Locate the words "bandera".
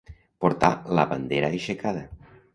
1.13-1.53